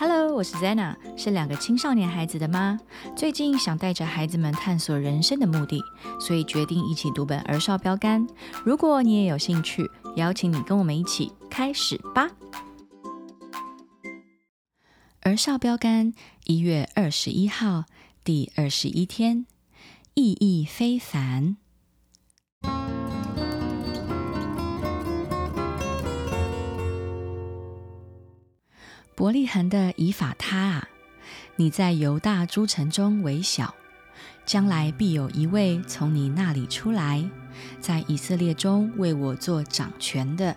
[0.00, 2.78] Hello，我是 Zena，是两个青少年孩子的妈。
[3.16, 5.82] 最近想带着孩子们探索人生的目的，
[6.20, 8.24] 所以决定一起读本儿少标杆。
[8.64, 9.84] 如果你也有兴趣，
[10.14, 12.30] 邀请你跟我们一起开始吧。
[15.22, 16.12] 儿少标杆
[16.44, 17.82] 一月二十一号，
[18.22, 19.46] 第二十一天，
[20.14, 21.56] 意义非凡。
[29.18, 30.88] 伯利恒的以法他啊，
[31.56, 33.74] 你在犹大诸城中为小，
[34.46, 37.28] 将来必有一位从你那里出来，
[37.80, 40.56] 在以色列中为我做掌权的。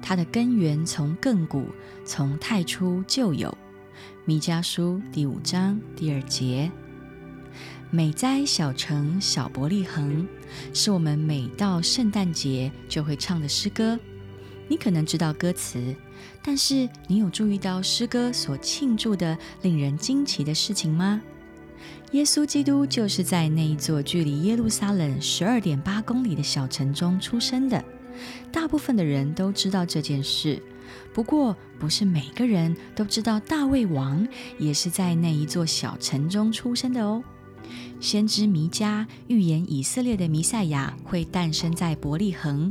[0.00, 1.66] 他的根源从亘古，
[2.02, 3.54] 从太初就有。
[4.24, 6.72] 弥迦书第五章第二节。
[7.90, 10.26] 美哉小城小伯利恒，
[10.72, 14.00] 是我们每到圣诞节就会唱的诗歌。
[14.66, 15.94] 你可能知道歌词，
[16.42, 21.20] 但是你有注意到诗歌所庆祝的令人惊奇的事情吗？
[22.12, 27.82] 耶稣基督就是在那一座距离耶路撒冷十二点八公里的小城中出生的。
[28.52, 30.62] 大部分的人都知道这件事，
[31.14, 37.24] 不过不是每个人都知道大卫王也是在那一座小城中出生的哦。
[38.02, 42.70] 先知弥迦预言以色列的弥赛亚会诞生在伯利恒。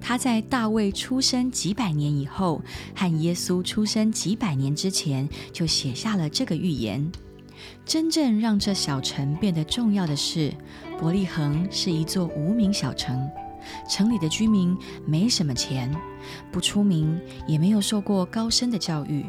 [0.00, 2.62] 他在大卫出生几百年以后，
[2.94, 7.10] 和耶稣出生几百年之前，就写下了这个预言。
[7.84, 10.54] 真正让这小城变得重要的是，
[10.96, 13.28] 伯利恒是一座无名小城，
[13.90, 15.92] 城里的居民没什么钱，
[16.52, 19.26] 不出名，也没有受过高深的教育。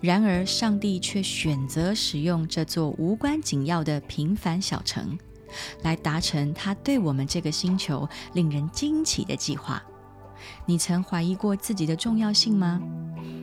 [0.00, 5.18] 然而，上帝却选择使用这座无关紧要的平凡小城，
[5.82, 9.82] 来达成他对我们这个星球令人惊奇的计划。
[10.64, 12.80] 你曾怀疑过自己的重要性吗？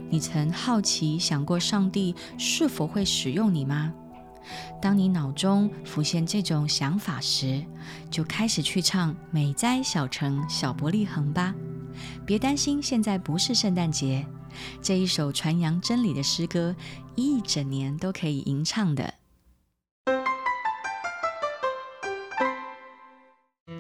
[0.10, 3.94] 你曾好奇想过上帝是否会使用你吗？
[4.82, 7.64] 当你脑中浮现这种想法时，
[8.10, 11.54] 就开始去唱《美哉小城小伯利恒》吧。
[12.26, 14.26] 别担心，现在不是圣诞节。
[14.82, 16.76] 这一首传扬真理的诗歌，
[17.16, 19.14] 一整年都可以吟唱的。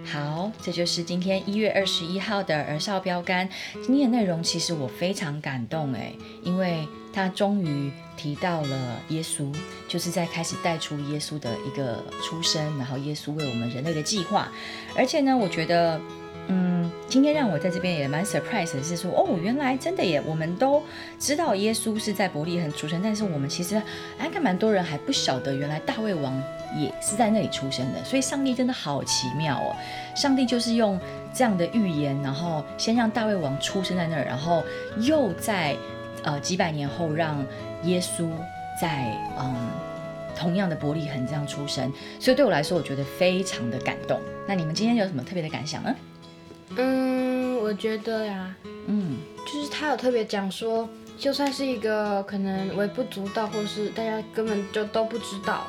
[0.05, 3.49] 好，这就是今天一月二十一号的儿少标杆。
[3.83, 6.13] 今天的内容其实我非常感动哎，
[6.43, 9.51] 因为他终于提到了耶稣，
[9.87, 14.51] 就是在开始带出耶稣的一个出生，然后耶稣为我们人类的计划。
[14.95, 15.99] 而且呢，我觉得。
[17.09, 20.83] 今天让我在这边也蛮 surprise 的是说，哦，原来真的耶，我们都
[21.17, 23.81] 知道耶稣是在伯利恒出生，但是我们其实
[24.17, 26.37] 还看蛮多人还不晓得，原来大卫王
[26.75, 28.03] 也是在那里出生的。
[28.03, 29.73] 所以上帝真的好奇妙哦，
[30.17, 30.99] 上帝就是用
[31.33, 34.61] 这样的预言，然后先让大卫王出生在那儿，然后
[34.99, 35.77] 又在
[36.23, 37.37] 呃几百年后让
[37.83, 38.29] 耶稣
[38.81, 39.55] 在嗯
[40.35, 41.89] 同样的伯利恒这样出生。
[42.19, 44.19] 所以对我来说，我觉得非常的感动。
[44.45, 45.95] 那你们今天有什么特别的感想呢？
[46.77, 48.55] 嗯，我觉得呀，
[48.87, 55.65] 嗯，就是他有特别讲说，就算是一个可能微不足道，或是大家根本就都不知道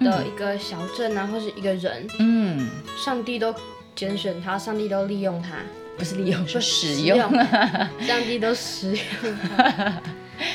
[0.00, 2.68] 的一个小镇啊，或是一个人，嗯，
[2.98, 3.54] 上帝都
[3.94, 5.56] 拣选他，上帝都利用他，
[5.96, 7.18] 不是利用，说使用，
[8.02, 10.02] 上帝都使用他，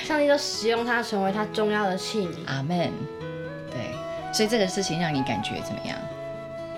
[0.04, 2.32] 上帝都使用他成为他重要的器皿。
[2.48, 2.92] 阿门。
[3.72, 5.98] 对，所以这个事情让你感觉怎么样？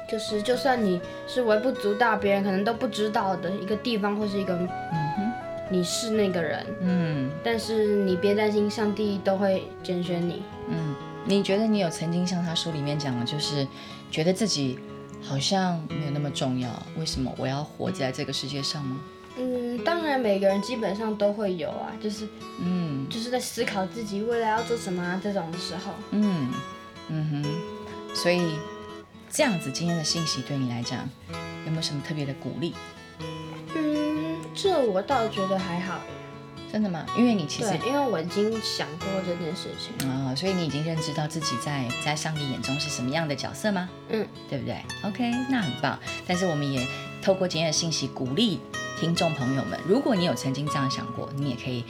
[0.07, 5.31] 就是，就算你是微不足道，别人可能都不知道的一个地方，或是一个，嗯哼，
[5.69, 10.95] 你是那个人，嗯，但是你别担心，上帝都会拣选你，嗯，
[11.25, 13.68] 你觉得你有曾经像他书里面讲的，就是
[14.09, 14.79] 觉得自己
[15.22, 19.01] 好像没有那么重要，为什么我要活在这个世界上吗？
[19.38, 22.25] 嗯，当然每个人基本上都会有啊，就是，
[22.59, 26.50] 嗯，就是在思考自己未来要做什么啊这种的时候，嗯，
[27.09, 28.41] 嗯哼，所以。
[29.38, 31.08] 这样子，今天的信息对你来讲
[31.64, 32.74] 有没有什么特别的鼓励？
[33.75, 36.00] 嗯，这我倒觉得还好。
[36.74, 37.06] 真的吗？
[37.16, 43.88] 因为你其实，因为我已经想过这件事情啊，所以你已经认知到自己在在上帝眼中是什么样的角色吗？
[44.10, 46.00] 嗯，对不对？OK，那很棒。
[46.25, 46.88] 但是我们也
[47.22, 48.60] 透过今天的信息鼓励
[49.00, 51.86] 听众朋友们，如果你有曾经这样想过，你也可以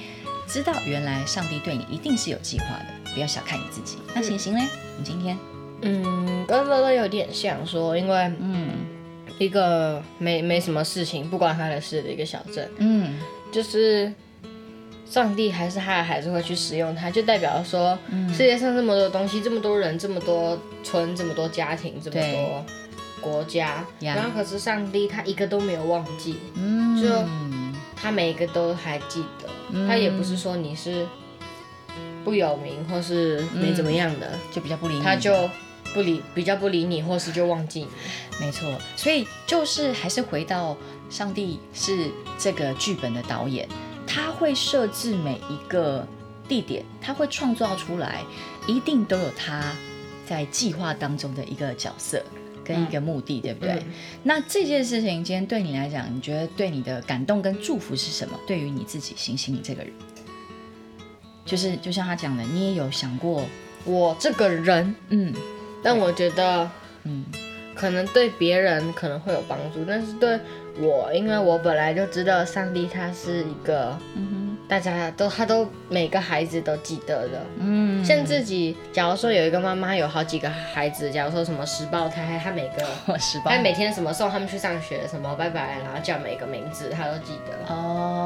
[0.50, 4.00] 知道，原来上帝对你一定是有计划的，不要小看你自己。
[4.14, 4.68] 那行行嘞，
[4.98, 5.40] 你今天？
[5.82, 8.70] 嗯，跟乐乐有点像，说因为嗯，
[9.38, 13.20] 一个没没什么事情，不关他的事的一个小镇，嗯，
[13.52, 14.12] 就是
[15.06, 17.98] 上帝还是他的孩子会去使用它，就代表说
[18.30, 22.66] 世界上这么多东西，这么多人，这么多村，这么多家庭，这么多
[23.22, 27.08] 国家，然后可是上帝他一个都没有忘记，嗯，就
[27.96, 31.06] 他每一个都还记得，他也不是说你是。
[32.24, 35.32] 不有名或是没怎么样的，就比较不理你，他就
[35.94, 37.88] 不理，比较不理你，或是就忘记你。
[38.40, 40.78] 没错，所以就是还是回到
[41.10, 43.68] 上帝是这个剧本的导演，
[44.06, 46.08] 他会设置每一个
[46.48, 48.24] 地点，他会创造出来，
[48.68, 49.74] 一定都有他
[50.28, 52.24] 在计划当中的一个角色
[52.64, 53.82] 跟一个目的，对不对？
[54.24, 58.40] 那这件事情今天对你来讲，你觉得对你的感动跟祝福是什么？
[58.46, 59.92] 对于你自己，星星你这个人。
[61.44, 63.46] 就是就像他讲的，你也有想过
[63.86, 65.34] 我这个人，嗯，
[65.84, 66.70] 但我觉得，
[67.04, 67.26] 嗯，
[67.76, 70.40] 可能对别人可能会有帮助，但是对
[70.80, 74.44] 我，因为我本来就知道上帝他是一个，嗯。
[74.70, 82.84] 大家都，他都每个孩子都记得的，嗯，像自己，假如说有一个妈妈有好几个孩子，假如说什么十胞胎，他每个
[83.18, 87.74] 十胞，他每天什么送他们去上学，什么拜拜，然后叫每个名字，他都记得。
[87.74, 88.17] 哦，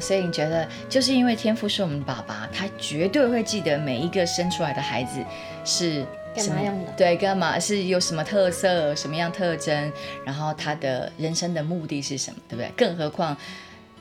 [0.00, 5.20] 所以你觉得，就是因为天赋是我们爸爸，他绝对会记得每一个生出来的孩子
[5.64, 6.04] 是
[6.34, 6.92] 干嘛用的？
[6.96, 9.92] 对，干嘛是有什么特色，什么样特征，
[10.24, 12.70] 然后他的人生的目的是什么，对不对？
[12.76, 13.36] 更何况。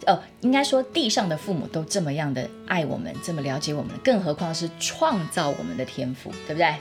[0.08, 6.74] 哦，应该说地上的父母都这么样的爱我们，这么了解我们，更何况是创造我们的天赋，对不对？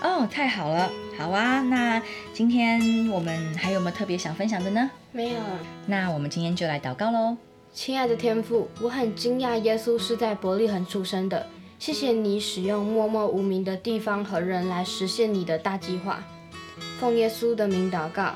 [0.00, 1.60] 哦，太好了，好啊。
[1.62, 2.00] 那
[2.32, 4.88] 今天我们还有没有特别想分享的呢？
[5.10, 5.40] 没有。
[5.86, 7.36] 那我们今天就来祷告喽。
[7.74, 11.44] 亲爱的天父，我很惊讶耶稣是在伯利恒出生的。
[11.80, 16.22] 谢谢你使用默默无名的地方和人来实现你的大计划。
[17.00, 18.34] 奉耶稣的名祷告，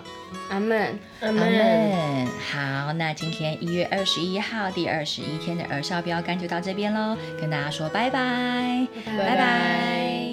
[0.51, 2.27] 阿门，阿门。
[2.27, 10.28] 好，那今天一月二十一号第二十一天的儿少标杆就到这边喽，跟大家说拜拜，拜拜。